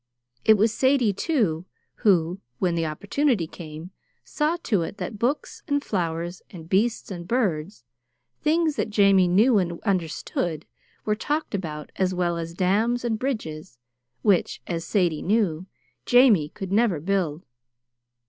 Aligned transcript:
It 0.43 0.55
was 0.55 0.73
Sadie, 0.73 1.13
too, 1.13 1.65
who, 1.97 2.39
when 2.57 2.73
the 2.73 2.87
opportunity 2.87 3.45
came, 3.45 3.91
saw 4.23 4.57
to 4.63 4.81
it 4.81 4.97
that 4.97 5.19
books 5.19 5.61
and 5.67 5.83
flowers 5.83 6.41
and 6.49 6.67
beasts 6.67 7.11
and 7.11 7.27
birds 7.27 7.83
things 8.41 8.77
that 8.77 8.89
Jamie 8.89 9.27
knew 9.27 9.59
and 9.59 9.79
understood 9.83 10.65
were 11.05 11.13
talked 11.15 11.53
about 11.53 11.91
as 11.97 12.15
well 12.15 12.39
as 12.39 12.55
dams 12.55 13.05
and 13.05 13.19
bridges 13.19 13.77
which 14.23 14.59
(as 14.65 14.83
Sadie 14.83 15.21
knew), 15.21 15.67
Jamie 16.07 16.49
could 16.49 16.71
never 16.71 16.99
build. 16.99 17.45